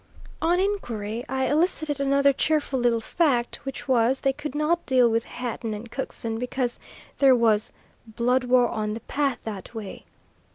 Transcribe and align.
On 0.41 0.59
inquiry 0.59 1.23
I 1.29 1.45
elicited 1.45 1.99
another 1.99 2.33
cheerful 2.33 2.79
little 2.79 3.01
fact 3.01 3.57
which 3.57 3.87
was 3.87 4.21
they 4.21 4.33
could 4.33 4.55
not 4.55 4.83
deal 4.87 5.07
with 5.07 5.25
Hatton 5.25 5.75
and 5.75 5.91
Cookson 5.91 6.39
because 6.39 6.79
there 7.19 7.35
was 7.35 7.71
"blood 8.07 8.45
war 8.45 8.67
on 8.67 8.95
the 8.95 9.01
path 9.01 9.37
that 9.43 9.75
way." 9.75 10.05